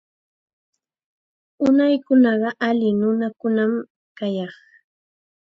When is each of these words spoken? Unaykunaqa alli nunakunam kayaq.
Unaykunaqa 1.67 2.49
alli 2.67 2.89
nunakunam 2.99 3.71
kayaq. 4.17 4.53